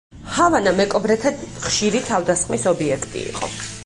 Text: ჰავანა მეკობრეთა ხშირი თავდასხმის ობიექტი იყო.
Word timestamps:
ჰავანა 0.35 0.71
მეკობრეთა 0.77 1.31
ხშირი 1.65 2.01
თავდასხმის 2.07 2.67
ობიექტი 2.73 3.23
იყო. 3.33 3.51